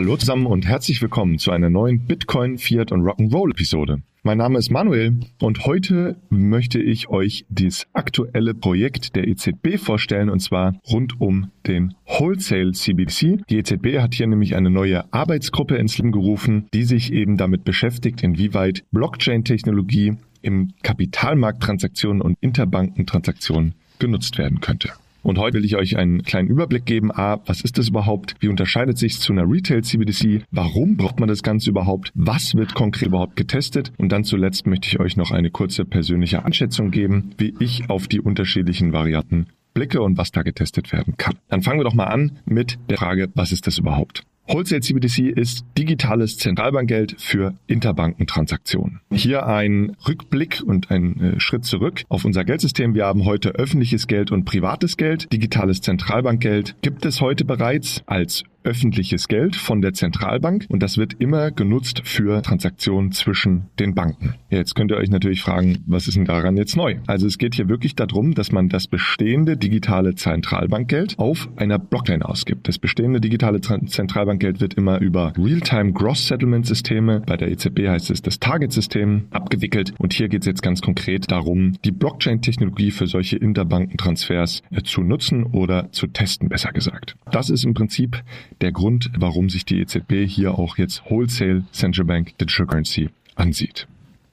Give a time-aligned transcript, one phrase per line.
[0.00, 4.00] Hallo zusammen und herzlich willkommen zu einer neuen Bitcoin, Fiat und Rock'n'Roll Episode.
[4.22, 10.30] Mein Name ist Manuel und heute möchte ich euch das aktuelle Projekt der EZB vorstellen
[10.30, 13.46] und zwar rund um den Wholesale CBDC.
[13.50, 17.64] Die EZB hat hier nämlich eine neue Arbeitsgruppe ins Leben gerufen, die sich eben damit
[17.64, 24.92] beschäftigt, inwieweit Blockchain-Technologie im Kapitalmarkttransaktionen und Interbankentransaktionen genutzt werden könnte.
[25.22, 27.12] Und heute will ich euch einen kleinen Überblick geben.
[27.12, 28.34] A, was ist das überhaupt?
[28.40, 30.44] Wie unterscheidet sich es zu einer Retail CBDC?
[30.50, 32.10] Warum braucht man das Ganze überhaupt?
[32.14, 33.92] Was wird konkret überhaupt getestet?
[33.98, 38.08] Und dann zuletzt möchte ich euch noch eine kurze persönliche Einschätzung geben, wie ich auf
[38.08, 41.34] die unterschiedlichen Varianten blicke und was da getestet werden kann.
[41.48, 44.24] Dann fangen wir doch mal an mit der Frage, was ist das überhaupt?
[44.52, 49.00] Wholesale CBDC ist digitales Zentralbankgeld für Interbankentransaktionen.
[49.12, 52.94] Hier ein Rückblick und ein äh, Schritt zurück auf unser Geldsystem.
[52.94, 55.32] Wir haben heute öffentliches Geld und privates Geld.
[55.32, 61.14] Digitales Zentralbankgeld gibt es heute bereits als öffentliches Geld von der Zentralbank und das wird
[61.18, 64.34] immer genutzt für Transaktionen zwischen den Banken.
[64.50, 66.96] Jetzt könnt ihr euch natürlich fragen, was ist denn daran jetzt neu?
[67.06, 72.22] Also es geht hier wirklich darum, dass man das bestehende digitale Zentralbankgeld auf einer Blockchain
[72.22, 72.68] ausgibt.
[72.68, 78.10] Das bestehende digitale Zentralbankgeld wird immer über Real-Time Gross Settlement Systeme, bei der EZB heißt
[78.10, 83.06] es das Target-System, abgewickelt und hier geht es jetzt ganz konkret darum, die Blockchain-Technologie für
[83.06, 87.16] solche Interbankentransfers äh, zu nutzen oder zu testen, besser gesagt.
[87.30, 88.22] Das ist im Prinzip
[88.60, 93.86] der Grund, warum sich die EZB hier auch jetzt Wholesale Central Bank Digital Currency ansieht.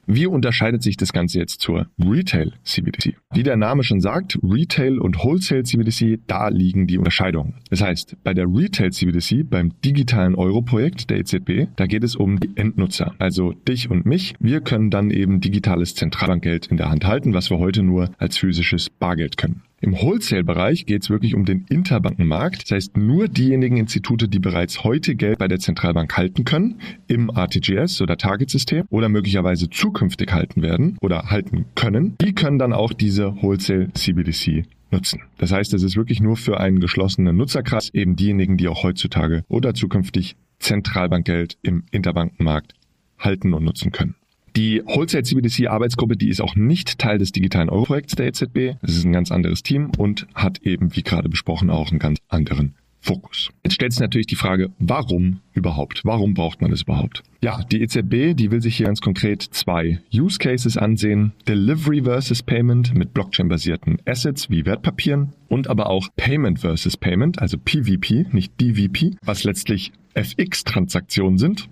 [0.09, 3.17] Wie unterscheidet sich das Ganze jetzt zur Retail CBDC?
[3.33, 7.55] Wie der Name schon sagt, Retail und Wholesale CBDC, da liegen die Unterscheidungen.
[7.69, 12.39] Das heißt, bei der Retail CBDC, beim digitalen Euro-Projekt der EZB, da geht es um
[12.39, 14.33] die Endnutzer, also dich und mich.
[14.39, 18.37] Wir können dann eben digitales Zentralbankgeld in der Hand halten, was wir heute nur als
[18.37, 19.63] physisches Bargeld können.
[19.79, 22.63] Im Wholesale-Bereich geht es wirklich um den Interbankenmarkt.
[22.63, 27.29] Das heißt, nur diejenigen Institute, die bereits heute Geld bei der Zentralbank halten können, im
[27.29, 32.91] RTGS oder Target-System oder möglicherweise zukünftig halten werden oder halten können, die können dann auch
[32.91, 35.21] diese Wholesale CBDC nutzen.
[35.37, 39.43] Das heißt, es ist wirklich nur für einen geschlossenen Nutzerkreis, eben diejenigen, die auch heutzutage
[39.47, 42.73] oder zukünftig Zentralbankgeld im Interbankenmarkt
[43.19, 44.15] halten und nutzen können.
[44.57, 48.75] Die Wholesale CBDC Arbeitsgruppe, die ist auch nicht Teil des digitalen Euro-Projekts der EZB.
[48.81, 52.17] Es ist ein ganz anderes Team und hat eben, wie gerade besprochen, auch einen ganz
[52.27, 53.51] anderen Fokus.
[53.63, 56.01] Jetzt stellt sich natürlich die Frage, warum überhaupt?
[56.05, 57.21] Warum braucht man es überhaupt?
[57.43, 61.33] Ja, die EZB, die will sich hier ganz konkret zwei Use Cases ansehen.
[61.47, 67.59] Delivery versus Payment mit Blockchain-basierten Assets wie Wertpapieren und aber auch Payment versus Payment, also
[67.59, 71.69] PVP, nicht DVP, was letztlich FX-Transaktionen sind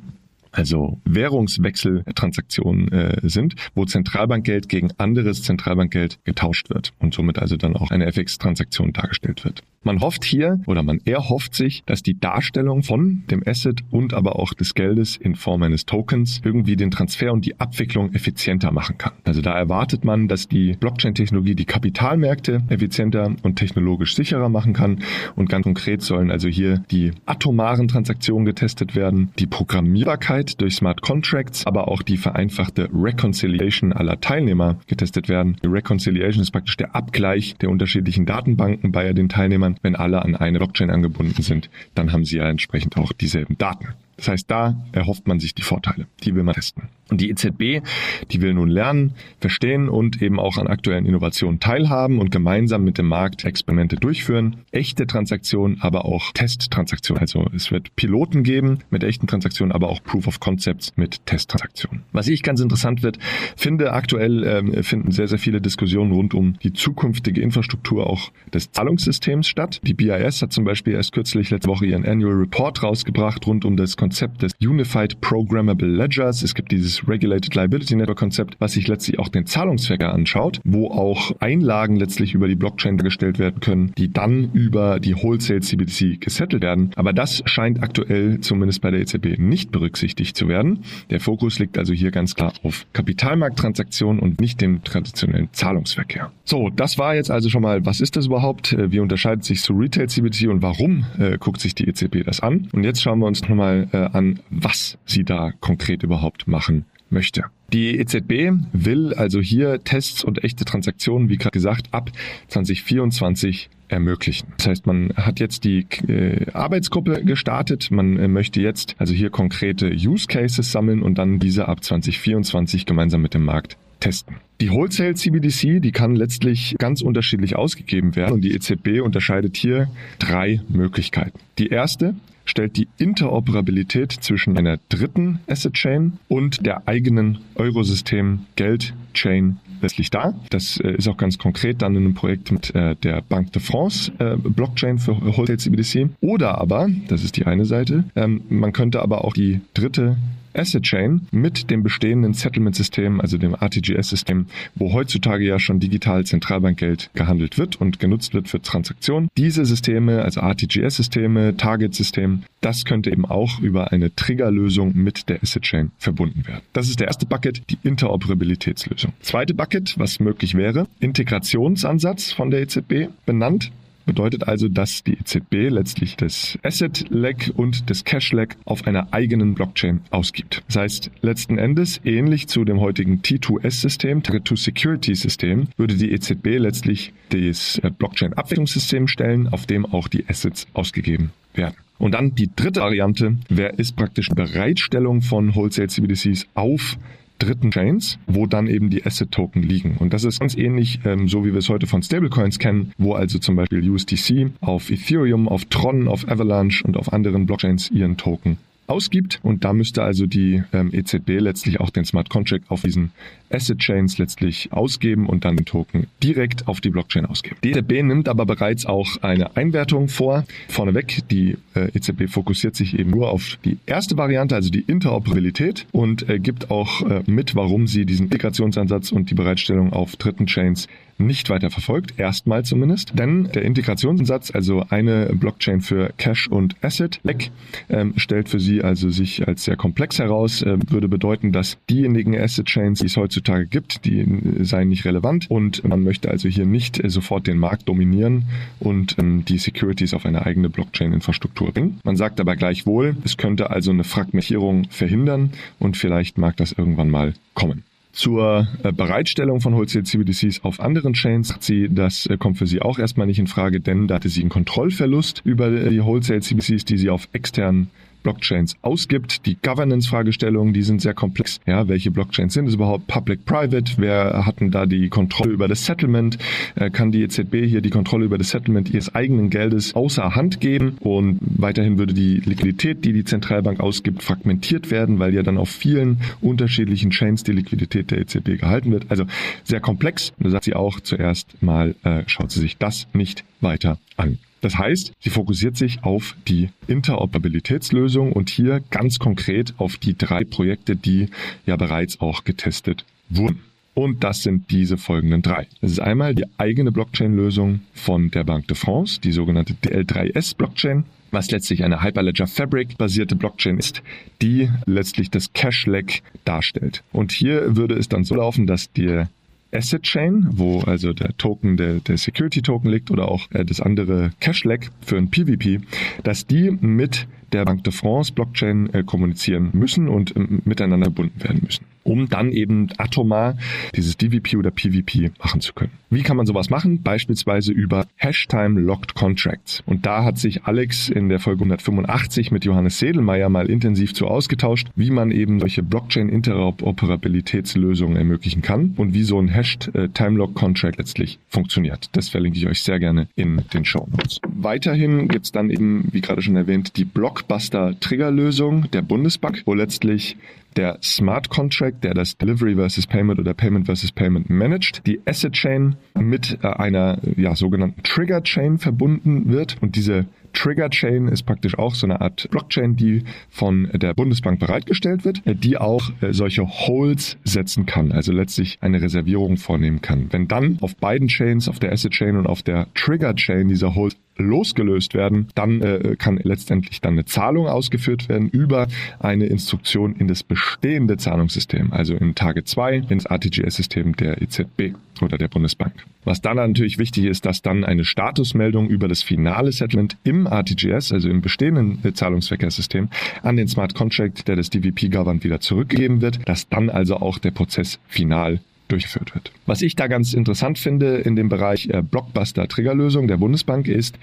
[0.55, 7.75] also Währungswechseltransaktionen äh, sind, wo Zentralbankgeld gegen anderes Zentralbankgeld getauscht wird und somit also dann
[7.75, 9.63] auch eine FX-Transaktion dargestellt wird.
[9.85, 14.39] Man hofft hier oder man erhofft sich, dass die Darstellung von dem Asset und aber
[14.39, 18.97] auch des Geldes in Form eines Tokens irgendwie den Transfer und die Abwicklung effizienter machen
[18.97, 19.13] kann.
[19.25, 25.03] Also da erwartet man, dass die Blockchain-Technologie die Kapitalmärkte effizienter und technologisch sicherer machen kann
[25.35, 31.03] und ganz konkret sollen also hier die atomaren Transaktionen getestet werden, die Programmierbarkeit durch Smart
[31.03, 35.57] Contracts, aber auch die vereinfachte Reconciliation aller Teilnehmer getestet werden.
[35.63, 40.35] Die Reconciliation ist praktisch der Abgleich der unterschiedlichen Datenbanken bei den Teilnehmern wenn alle an
[40.35, 43.89] eine Blockchain angebunden sind, dann haben sie ja entsprechend auch dieselben Daten.
[44.17, 46.07] Das heißt, da erhofft man sich die Vorteile.
[46.23, 46.89] Die will man testen.
[47.09, 47.85] Und die EZB,
[48.31, 52.97] die will nun lernen, verstehen und eben auch an aktuellen Innovationen teilhaben und gemeinsam mit
[52.97, 54.57] dem Markt Experimente durchführen.
[54.71, 57.21] Echte Transaktionen, aber auch Testtransaktionen.
[57.21, 62.01] Also es wird Piloten geben mit echten Transaktionen, aber auch Proof of Concepts mit Testtransaktionen.
[62.11, 63.19] Was ich ganz interessant wird,
[63.55, 68.71] finde aktuell äh, finden sehr, sehr viele Diskussionen rund um die zukünftige Infrastruktur auch des
[68.71, 69.79] Zahlungssystems statt.
[69.83, 73.77] Die BIS hat zum Beispiel erst kürzlich letzte Woche ihren Annual Report rausgebracht rund um
[73.77, 76.43] das Konzept des Unified Programmable Ledgers.
[76.43, 80.91] Es gibt dieses Regulated Liability Network Konzept, was sich letztlich auch den Zahlungsverkehr anschaut, wo
[80.91, 86.21] auch Einlagen letztlich über die Blockchain dargestellt werden können, die dann über die Wholesale CBDC
[86.21, 86.91] gesettelt werden.
[86.95, 90.83] Aber das scheint aktuell zumindest bei der EZB nicht berücksichtigt zu werden.
[91.09, 96.31] Der Fokus liegt also hier ganz klar auf Kapitalmarkttransaktionen und nicht dem traditionellen Zahlungsverkehr.
[96.43, 98.71] So, das war jetzt also schon mal, was ist das überhaupt?
[98.73, 102.41] Äh, wie unterscheidet sich zu Retail CBDC und warum äh, guckt sich die EZB das
[102.41, 102.69] an?
[102.71, 107.45] Und jetzt schauen wir uns nochmal äh, an, was sie da konkret überhaupt machen möchte.
[107.73, 112.11] Die EZB will also hier Tests und echte Transaktionen, wie gerade gesagt, ab
[112.49, 114.47] 2024 ermöglichen.
[114.57, 117.89] Das heißt, man hat jetzt die äh, Arbeitsgruppe gestartet.
[117.91, 122.85] Man äh, möchte jetzt also hier konkrete Use Cases sammeln und dann diese ab 2024
[122.85, 124.35] gemeinsam mit dem Markt testen.
[124.61, 129.89] Die Wholesale CBDC, die kann letztlich ganz unterschiedlich ausgegeben werden und die EZB unterscheidet hier
[130.19, 131.39] drei Möglichkeiten.
[131.57, 132.15] Die erste
[132.45, 140.09] stellt die Interoperabilität zwischen einer dritten Asset Chain und der eigenen Eurosystem Geld Chain letztlich
[140.09, 140.33] dar.
[140.49, 143.61] Das äh, ist auch ganz konkret dann in einem Projekt mit äh, der Banque de
[143.61, 146.09] France äh, Blockchain für Wholesale CBDC.
[146.21, 150.17] Oder aber, das ist die eine Seite, ähm, man könnte aber auch die dritte
[150.55, 157.09] Asset Chain mit dem bestehenden Settlement-System, also dem RTGS-System, wo heutzutage ja schon digital Zentralbankgeld
[157.13, 159.29] gehandelt wird und genutzt wird für Transaktionen.
[159.37, 165.63] Diese Systeme, also RTGS-Systeme, Target-System, das könnte eben auch über eine Triggerlösung mit der Asset
[165.63, 166.61] Chain verbunden werden.
[166.73, 169.13] Das ist der erste Bucket, die Interoperabilitätslösung.
[169.21, 173.71] Zweite Bucket, was möglich wäre, Integrationsansatz von der EZB benannt.
[174.05, 180.01] Bedeutet also, dass die EZB letztlich das Asset-Leg und das Cash-Leg auf einer eigenen Blockchain
[180.11, 180.63] ausgibt.
[180.67, 187.79] Das heißt, letzten Endes, ähnlich zu dem heutigen T2S-System, Target-to-Security-System, würde die EZB letztlich das
[187.79, 191.75] äh, Blockchain-Abwicklungssystem stellen, auf dem auch die Assets ausgegeben werden.
[191.97, 196.97] Und dann die dritte Variante, wer ist praktisch Bereitstellung von Wholesale CBDCs auf
[197.39, 199.97] dritten Chains, wo dann eben die Asset-Token liegen.
[199.97, 203.13] Und das ist ganz ähnlich, ähm, so wie wir es heute von Stablecoins kennen, wo
[203.13, 208.17] also zum Beispiel USDC auf Ethereum, auf Tron, auf Avalanche und auf anderen Blockchains ihren
[208.17, 209.39] Token ausgibt.
[209.43, 213.11] Und da müsste also die ähm, EZB letztlich auch den Smart Contract auf diesen
[213.49, 217.57] Asset Chains letztlich ausgeben und dann den Token direkt auf die Blockchain ausgeben.
[217.63, 220.45] Die EZB nimmt aber bereits auch eine Einwertung vor.
[220.67, 225.85] Vorneweg, die äh, EZB fokussiert sich eben nur auf die erste Variante, also die Interoperabilität
[225.91, 230.47] und äh, gibt auch äh, mit, warum sie diesen Integrationsansatz und die Bereitstellung auf dritten
[230.47, 233.17] Chains nicht weiter verfolgt, erstmal zumindest.
[233.17, 237.51] Denn der Integrationsansatz, also eine Blockchain für Cash und Asset, LEC,
[237.89, 242.37] ähm, stellt für sie also sich als sehr komplex heraus, äh, würde bedeuten, dass diejenigen
[242.37, 246.49] Asset Chains, die es heutzutage gibt, die äh, seien nicht relevant und man möchte also
[246.49, 248.45] hier nicht äh, sofort den Markt dominieren
[248.79, 251.99] und ähm, die Securities auf eine eigene Blockchain-Infrastruktur bringen.
[252.03, 257.09] Man sagt aber gleichwohl, es könnte also eine Fragmentierung verhindern und vielleicht mag das irgendwann
[257.09, 257.83] mal kommen.
[258.15, 261.49] Zur äh, Bereitstellung von Wholesale CBDCs auf anderen Chains.
[261.49, 264.29] Sagt sie, das äh, kommt für sie auch erstmal nicht in Frage, denn da hatte
[264.29, 267.89] sie einen Kontrollverlust über die Wholesale CBDCs, die sie auf externen
[268.25, 269.45] Blockchains ausgibt.
[269.45, 271.59] Die Governance-Fragestellungen, die sind sehr komplex.
[271.67, 273.05] Ja, welche Blockchains sind es überhaupt?
[273.05, 273.93] Public-Private?
[273.97, 276.39] Wer hat denn da die Kontrolle über das Settlement?
[276.73, 280.59] Äh, kann die EZB hier die Kontrolle über das Settlement ihres eigenen Geldes außer Hand
[280.59, 280.97] geben?
[281.01, 285.69] Und weiterhin würde die Liquidität, die die Zentralbank ausgibt, fragmentiert werden, weil ja dann auf
[285.69, 289.05] vielen unterschiedlichen Chains die Liquidität der EZB gehalten wird.
[289.09, 289.25] Also
[289.63, 290.33] sehr komplex.
[290.39, 294.39] Und da sagt sie auch zuerst mal, äh, schaut sie sich das nicht weiter an.
[294.65, 300.43] Das heißt, sie fokussiert sich auf die Interoperabilitätslösung und hier ganz konkret auf die drei
[300.43, 301.29] Projekte, die
[301.67, 303.59] ja bereits auch getestet wurden.
[303.93, 305.67] Und das sind diese folgenden drei.
[305.81, 311.51] Das ist einmal die eigene Blockchain-Lösung von der Banque de France, die sogenannte DL3S-Blockchain was
[311.51, 314.01] letztlich eine Hyperledger Fabric basierte Blockchain ist,
[314.41, 317.03] die letztlich das Cache-Leg darstellt.
[317.11, 319.27] Und hier würde es dann so laufen, dass der
[319.75, 323.81] Asset Chain, wo also der Token, der, der Security Token liegt oder auch äh, das
[323.81, 325.81] andere Cash Leg für ein PvP,
[326.23, 331.43] dass die mit der Banque de France Blockchain äh, kommunizieren müssen und äh, miteinander verbunden
[331.43, 333.57] werden müssen, um dann eben atomar
[333.95, 335.91] dieses DVP oder PvP machen zu können.
[336.09, 337.01] Wie kann man sowas machen?
[337.03, 339.83] Beispielsweise über Hashtime Locked Contracts.
[339.85, 344.27] Und da hat sich Alex in der Folge 185 mit Johannes Sedelmeier mal intensiv zu
[344.27, 350.55] ausgetauscht, wie man eben solche Blockchain-Interoperabilitätslösungen ermöglichen kann und wie so ein Hashtime äh, Lock
[350.55, 352.07] Contract letztlich funktioniert.
[352.13, 354.39] Das verlinke ich euch sehr gerne in den Show Notes.
[354.47, 359.73] Weiterhin gibt es dann eben, wie gerade schon erwähnt, die Block Blockbuster-Triggerlösung der Bundesbank, wo
[359.73, 360.37] letztlich
[360.77, 365.53] der Smart Contract, der das Delivery versus Payment oder Payment versus Payment managt, die Asset
[365.53, 371.43] Chain mit äh, einer ja, sogenannten Trigger Chain verbunden wird und diese Trigger Chain ist
[371.43, 376.31] praktisch auch so eine Art Blockchain, die von der Bundesbank bereitgestellt wird, die auch äh,
[376.31, 380.27] solche Holes setzen kann, also letztlich eine Reservierung vornehmen kann.
[380.31, 383.95] Wenn dann auf beiden Chains, auf der Asset Chain und auf der Trigger Chain dieser
[383.95, 388.87] Holes losgelöst werden, dann äh, kann letztendlich dann eine Zahlung ausgeführt werden über
[389.19, 395.37] eine Instruktion in das bestehende Zahlungssystem, also im Target 2 ins RTGS-System der EZB oder
[395.37, 395.93] der Bundesbank.
[396.25, 401.11] Was dann natürlich wichtig ist, dass dann eine Statusmeldung über das finale Settlement im RTGS,
[401.11, 403.09] also im bestehenden äh, Zahlungsverkehrssystem,
[403.43, 407.37] an den Smart Contract, der das DVP governed, wieder zurückgegeben wird, dass dann also auch
[407.37, 409.51] der Prozess final durchgeführt wird.
[409.65, 414.17] Was ich da ganz interessant finde in dem Bereich äh, Blockbuster-Triggerlösung der Bundesbank ist,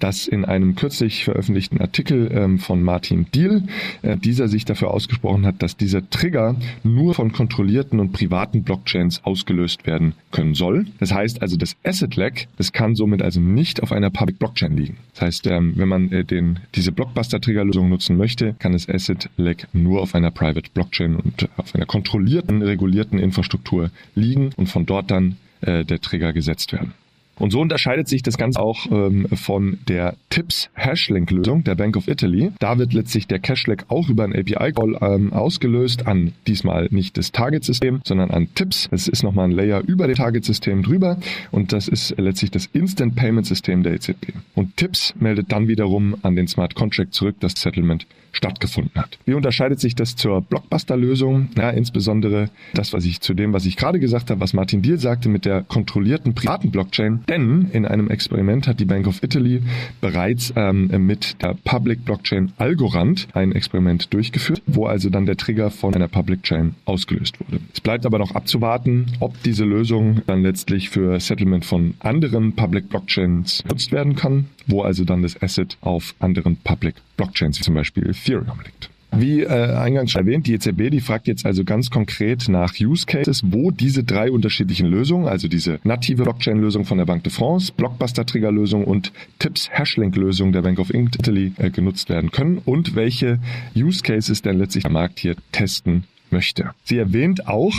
[0.00, 3.64] dass in einem kürzlich veröffentlichten Artikel ähm, von Martin Diehl
[4.02, 9.24] äh, dieser sich dafür ausgesprochen hat, dass dieser Trigger nur von kontrollierten und privaten Blockchains
[9.24, 10.86] ausgelöst werden können soll.
[10.98, 14.76] Das heißt also, das Asset Lag, das kann somit also nicht auf einer Public Blockchain
[14.76, 14.96] liegen.
[15.14, 19.56] Das heißt, ähm, wenn man äh, den, diese Blockbuster-Triggerlösung nutzen möchte, kann das Asset Lag
[19.72, 25.10] nur auf einer Private Blockchain und auf einer kontrollierten, regulierten Infrastruktur liegen und von dort
[25.10, 26.94] dann äh, der Trigger gesetzt werden.
[27.38, 32.08] Und so unterscheidet sich das Ganze auch ähm, von der TIPS Hashlink-Lösung der Bank of
[32.08, 32.52] Italy.
[32.58, 37.32] Da wird letztlich der Cashlink auch über ein API-Call ähm, ausgelöst an diesmal nicht das
[37.32, 38.88] Target-System, sondern an TIPS.
[38.90, 41.18] Das ist nochmal ein Layer über dem Target-System drüber
[41.50, 44.32] und das ist letztlich das Instant Payment-System der EZB.
[44.54, 49.18] Und TIPS meldet dann wiederum an den Smart Contract zurück, dass Settlement stattgefunden hat.
[49.24, 51.48] Wie unterscheidet sich das zur Blockbuster-Lösung?
[51.56, 54.98] Ja, insbesondere das, was ich zu dem, was ich gerade gesagt habe, was Martin Diel
[54.98, 57.20] sagte mit der kontrollierten privaten Blockchain.
[57.28, 59.62] Denn in einem Experiment hat die Bank of Italy
[60.00, 65.70] bereits ähm, mit der Public Blockchain Algorand ein Experiment durchgeführt, wo also dann der Trigger
[65.70, 67.60] von einer Public Chain ausgelöst wurde.
[67.72, 72.88] Es bleibt aber noch abzuwarten, ob diese Lösung dann letztlich für Settlement von anderen Public
[72.88, 77.74] Blockchains genutzt werden kann, wo also dann das Asset auf anderen Public Blockchains, wie zum
[77.74, 78.90] Beispiel Ethereum liegt.
[79.10, 83.42] Wie äh, eingangs erwähnt, die EZB, die fragt jetzt also ganz konkret nach Use Cases,
[83.44, 88.84] wo diese drei unterschiedlichen Lösungen, also diese native Blockchain-Lösung von der Banque de France, Blockbuster-Trigger-Lösung
[88.84, 93.38] und Tips Hashlink-Lösung der Bank of Italy äh, genutzt werden können und welche
[93.74, 96.70] Use Cases denn letztlich der Markt hier testen möchte.
[96.84, 97.74] Sie erwähnt auch,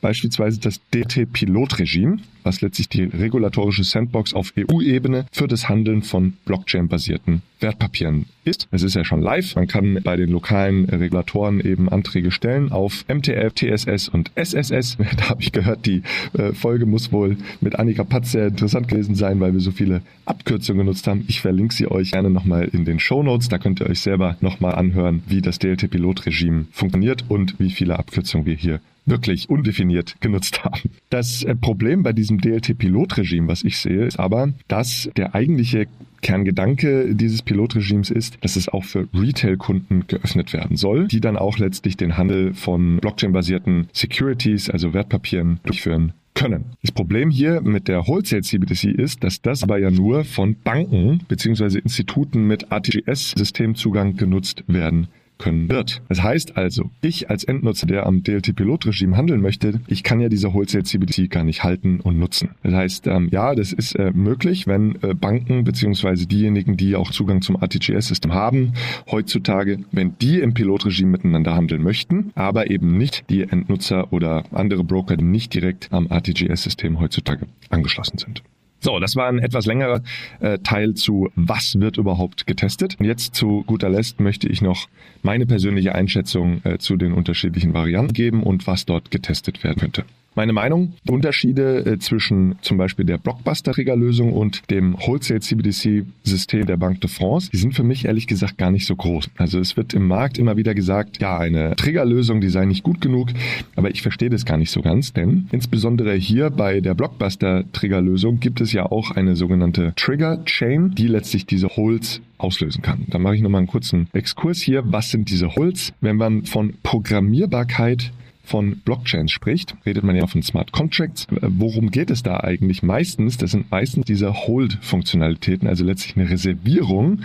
[0.00, 7.42] beispielsweise das DT-Pilotregime, was letztlich die regulatorische Sandbox auf EU-Ebene für das Handeln von Blockchain-basierten
[7.62, 8.68] Wertpapieren ist.
[8.70, 9.54] Es ist ja schon live.
[9.54, 14.96] Man kann bei den lokalen Regulatoren eben Anträge stellen auf MTF, TSS und SSS.
[15.16, 16.02] Da habe ich gehört, die
[16.32, 20.02] äh, Folge muss wohl mit Annika Patz sehr interessant gewesen sein, weil wir so viele
[20.24, 21.24] Abkürzungen genutzt haben.
[21.28, 23.48] Ich verlinke sie euch gerne nochmal in den Show Notes.
[23.48, 28.46] Da könnt ihr euch selber nochmal anhören, wie das DLT-Pilotregime funktioniert und wie viele Abkürzungen
[28.46, 30.90] wir hier wirklich undefiniert genutzt haben.
[31.10, 35.86] Das äh, Problem bei diesem DLT-Pilotregime, was ich sehe, ist aber, dass der eigentliche
[36.22, 41.58] Kerngedanke dieses Pilotregimes ist, dass es auch für Retail-Kunden geöffnet werden soll, die dann auch
[41.58, 46.64] letztlich den Handel von Blockchain-basierten Securities, also Wertpapieren, durchführen können.
[46.82, 51.20] Das Problem hier mit der Wholesale CBDC ist, dass das aber ja nur von Banken
[51.28, 51.78] bzw.
[51.78, 55.08] Instituten mit RTGS-Systemzugang genutzt werden
[55.40, 56.02] können wird.
[56.08, 60.54] Das heißt also, ich als Endnutzer, der am DLT-Pilotregime handeln möchte, ich kann ja diese
[60.54, 62.50] Wholesale CBDC gar nicht halten und nutzen.
[62.62, 67.10] Das heißt, ähm, ja, das ist äh, möglich, wenn äh, Banken beziehungsweise diejenigen, die auch
[67.10, 68.74] Zugang zum RTGS-System haben,
[69.10, 74.84] heutzutage, wenn die im Pilotregime miteinander handeln möchten, aber eben nicht die Endnutzer oder andere
[74.84, 78.42] Broker, die nicht direkt am RTGS-System heutzutage angeschlossen sind.
[78.80, 80.02] So, das war ein etwas längerer
[80.40, 82.96] äh, Teil zu, was wird überhaupt getestet.
[82.98, 84.88] Und jetzt zu guter Letzt möchte ich noch
[85.22, 90.04] meine persönliche Einschätzung äh, zu den unterschiedlichen Varianten geben und was dort getestet werden könnte.
[90.36, 97.10] Meine Meinung, Unterschiede äh, zwischen zum Beispiel der Blockbuster-Triggerlösung und dem Wholesale-CBDC-System der Banque de
[97.10, 99.28] France, die sind für mich ehrlich gesagt gar nicht so groß.
[99.38, 103.00] Also es wird im Markt immer wieder gesagt, ja, eine Triggerlösung, die sei nicht gut
[103.00, 103.30] genug,
[103.74, 108.60] aber ich verstehe das gar nicht so ganz, denn insbesondere hier bei der Blockbuster-Triggerlösung gibt
[108.60, 113.04] es ja auch eine sogenannte Trigger-Chain, die letztlich diese Holds auslösen kann.
[113.08, 114.84] Dann mache ich nochmal einen kurzen Exkurs hier.
[114.86, 115.92] Was sind diese Holds?
[116.00, 118.12] Wenn man von Programmierbarkeit
[118.50, 121.28] von Blockchains spricht, redet man ja von Smart Contracts.
[121.30, 123.38] Worum geht es da eigentlich meistens?
[123.38, 127.20] Das sind meistens diese Hold-Funktionalitäten, also letztlich eine Reservierung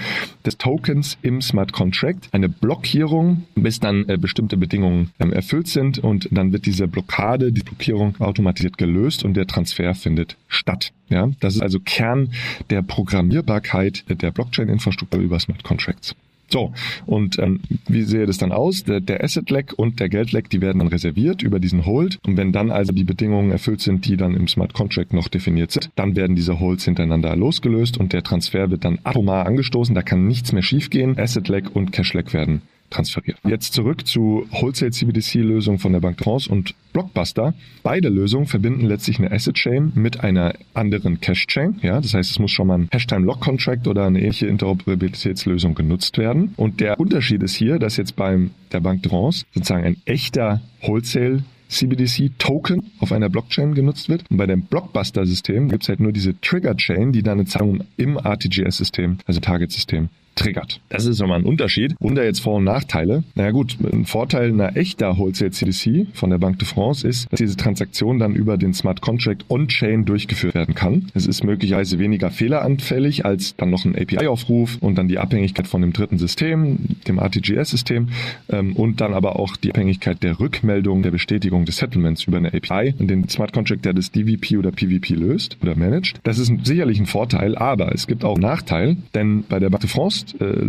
[0.46, 5.98] des Tokens im Smart Contract, eine Blockierung, bis dann äh, bestimmte Bedingungen ähm, erfüllt sind
[5.98, 10.94] und dann wird diese Blockade, die Blockierung automatisiert gelöst und der Transfer findet statt.
[11.10, 12.29] Ja, das ist also Kern
[12.70, 16.15] der Programmierbarkeit der Blockchain-Infrastruktur über Smart Contracts.
[16.48, 16.74] So,
[17.06, 18.84] und ähm, wie sehe das dann aus?
[18.84, 22.20] Der, der Asset Lag und der Geld Lag, die werden dann reserviert über diesen Hold.
[22.25, 25.72] Und wenn dann also die Bedingungen erfüllt sind, die dann im Smart Contract noch definiert
[25.72, 29.96] sind, dann werden diese Holds hintereinander losgelöst und der Transfer wird dann atomar angestoßen.
[29.96, 31.18] Da kann nichts mehr schiefgehen.
[31.18, 33.38] Asset Lag und Cash Lag werden transferiert.
[33.48, 37.54] Jetzt zurück zu Wholesale CBDC Lösung von der Bank de France und Blockbuster.
[37.84, 41.80] Beide Lösungen verbinden letztlich eine Asset Chain mit einer anderen Cash Chain.
[41.82, 45.75] Ja, das heißt, es muss schon mal ein Hashtime Lock Contract oder eine ähnliche Interoperabilitätslösung
[45.75, 46.54] genutzt werden.
[46.56, 50.62] Und der Unterschied ist hier, dass jetzt beim der Bank de France sozusagen ein echter
[50.82, 54.24] Wholesale CBDC-Token auf einer Blockchain genutzt wird.
[54.30, 58.18] Und bei dem Blockbuster-System gibt es halt nur diese Trigger-Chain, die dann eine Zahlung im
[58.18, 60.10] RTGS-System, also Target-System,
[60.46, 60.82] triggert.
[60.90, 61.96] Das ist nochmal ein Unterschied.
[62.00, 63.24] Und da jetzt Vor- und Nachteile.
[63.36, 67.40] Naja gut, ein Vorteil einer echter Wholesale CDC von der Banque de France ist, dass
[67.40, 71.08] diese Transaktion dann über den Smart Contract on-chain durchgeführt werden kann.
[71.14, 75.82] Es ist möglicherweise weniger fehleranfällig als dann noch ein API-Aufruf und dann die Abhängigkeit von
[75.82, 78.10] dem dritten System, dem RTGS-System
[78.50, 82.54] ähm, und dann aber auch die Abhängigkeit der Rückmeldung, der Bestätigung des Settlements über eine
[82.54, 86.20] API und den Smart Contract, der das DVP oder PVP löst oder managt.
[86.24, 89.82] Das ist sicherlich ein Vorteil, aber es gibt auch einen Nachteil, denn bei der Banque
[89.82, 90.62] de France-Lösung äh,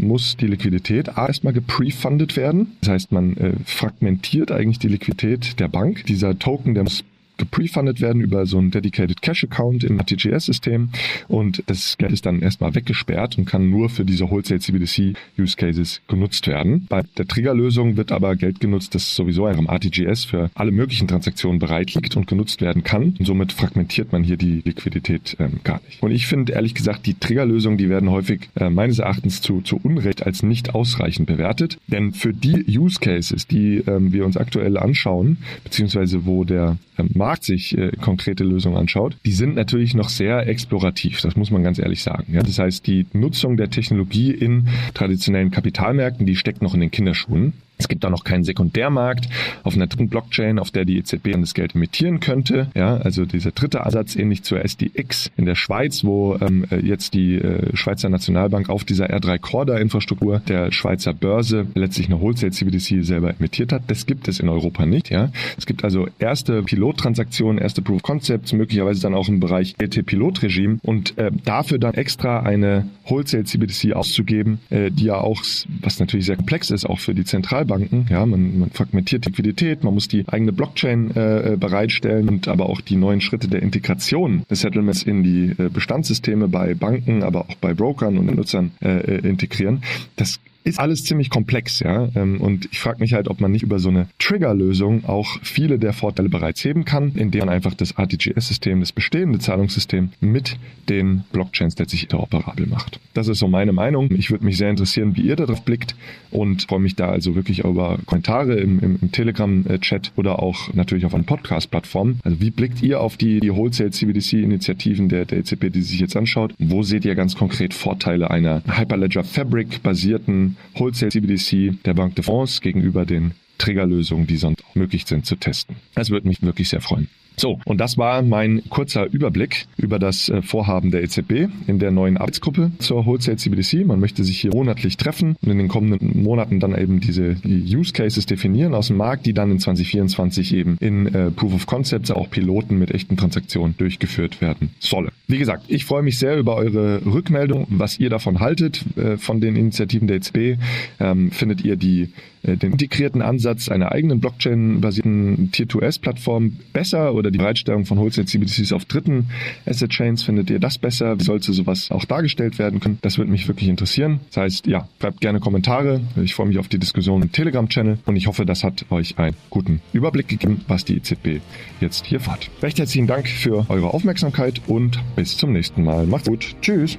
[0.00, 2.72] muss die Liquidität erstmal geprefundet werden.
[2.80, 6.06] Das heißt, man äh, fragmentiert eigentlich die Liquidität der Bank.
[6.06, 7.04] Dieser Token, der muss
[7.36, 10.90] geprefundet werden über so ein Dedicated Cash Account im RTGS-System
[11.28, 15.56] und das Geld ist dann erstmal weggesperrt und kann nur für diese Wholesale CBDC Use
[15.56, 16.86] Cases genutzt werden.
[16.88, 21.58] Bei der Triggerlösung wird aber Geld genutzt, das sowieso einem RTGS für alle möglichen Transaktionen
[21.58, 23.14] bereit liegt und genutzt werden kann.
[23.18, 26.02] Und somit fragmentiert man hier die Liquidität ähm, gar nicht.
[26.02, 29.78] Und ich finde ehrlich gesagt, die Triggerlösungen, die werden häufig äh, meines Erachtens zu, zu
[29.82, 31.78] Unrecht als nicht ausreichend bewertet.
[31.86, 37.10] Denn für die Use Cases, die ähm, wir uns aktuell anschauen, beziehungsweise wo der ähm,
[37.24, 41.22] Markt sich äh, konkrete Lösungen anschaut, die sind natürlich noch sehr explorativ.
[41.22, 42.34] Das muss man ganz ehrlich sagen.
[42.34, 42.42] Ja?
[42.42, 47.54] Das heißt, die Nutzung der Technologie in traditionellen Kapitalmärkten, die steckt noch in den Kinderschuhen.
[47.78, 49.28] Es gibt da noch keinen Sekundärmarkt
[49.62, 52.68] auf einer dritten Blockchain, auf der die EZB dann das Geld emittieren könnte.
[52.74, 57.36] Ja, also dieser dritte Ansatz ähnlich zur SDX in der Schweiz, wo ähm, jetzt die
[57.36, 63.04] äh, Schweizer Nationalbank auf dieser R3 Corda Infrastruktur der Schweizer Börse letztlich eine Wholesale CBDC
[63.04, 63.82] selber emittiert hat.
[63.88, 65.10] Das gibt es in Europa nicht.
[65.10, 69.74] Ja, es gibt also erste Pilottransaktionen, erste Proof of Concepts, möglicherweise dann auch im Bereich
[69.78, 75.42] LT-Pilotregime und äh, dafür dann extra eine Wholesale CBDC auszugeben, äh, die ja auch,
[75.80, 78.06] was natürlich sehr komplex ist, auch für die Zentral Zentralbanken.
[78.10, 82.68] Ja, man, man fragmentiert Liquidität, man muss die eigene Blockchain äh, äh, bereitstellen und aber
[82.68, 87.42] auch die neuen Schritte der Integration des Settlements in die äh, Bestandssysteme bei Banken, aber
[87.42, 89.82] auch bei Brokern und Nutzern äh, äh integrieren.
[90.16, 92.08] Das ist alles ziemlich komplex, ja.
[92.16, 95.78] Ähm, und ich frage mich halt, ob man nicht über so eine Trigger-Lösung auch viele
[95.78, 100.56] der Vorteile bereits heben kann, indem man einfach das RTGS-System, das bestehende Zahlungssystem mit
[100.88, 102.98] den Blockchains letztlich interoperabel macht.
[103.12, 104.10] Das ist so meine Meinung.
[104.12, 105.94] Ich würde mich sehr interessieren, wie ihr darauf blickt
[106.34, 111.06] und freue mich da also wirklich über Kommentare im, im, im Telegram-Chat oder auch natürlich
[111.06, 112.18] auf einer Podcast-Plattform.
[112.24, 116.16] Also wie blickt ihr auf die, die Wholesale CBDC-Initiativen der, der EZB, die sich jetzt
[116.16, 116.54] anschaut?
[116.58, 122.60] Wo seht ihr ganz konkret Vorteile einer Hyperledger Fabric-basierten Wholesale CBDC der Banque de France
[122.60, 125.76] gegenüber den Triggerlösungen, die sonst möglich sind, zu testen.
[125.94, 127.08] Das würde mich wirklich sehr freuen.
[127.36, 131.90] So, und das war mein kurzer Überblick über das äh, Vorhaben der EZB in der
[131.90, 133.84] neuen Arbeitsgruppe zur Wholesale CBDC.
[133.86, 137.76] Man möchte sich hier monatlich treffen und in den kommenden Monaten dann eben diese die
[137.76, 141.66] Use Cases definieren aus dem Markt, die dann in 2024 eben in äh, Proof of
[141.66, 145.10] Concepts, auch Piloten mit echten Transaktionen durchgeführt werden sollen.
[145.26, 149.40] Wie gesagt, ich freue mich sehr über eure Rückmeldung, was ihr davon haltet, äh, von
[149.40, 150.58] den Initiativen der EZB.
[151.00, 152.10] Ähm, findet ihr die
[152.44, 158.84] den integrierten Ansatz einer eigenen Blockchain-basierten Tier-2S-Plattform besser oder die Bereitstellung von Wholesale CBDCs auf
[158.84, 159.26] dritten
[159.66, 161.18] Asset-Chains, findet ihr das besser?
[161.18, 162.98] Wie sollte sowas auch dargestellt werden können?
[163.02, 164.20] Das würde mich wirklich interessieren.
[164.28, 166.00] Das heißt, ja, schreibt gerne Kommentare.
[166.22, 169.36] Ich freue mich auf die Diskussion im Telegram-Channel und ich hoffe, das hat euch einen
[169.50, 171.40] guten Überblick gegeben, was die EZB
[171.80, 172.50] jetzt hier fährt.
[172.62, 176.06] Recht herzlichen Dank für eure Aufmerksamkeit und bis zum nächsten Mal.
[176.06, 176.56] Macht's gut.
[176.60, 176.98] Tschüss.